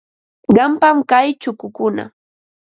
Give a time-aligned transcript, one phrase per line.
[0.55, 2.03] Qampam kay chukukuna.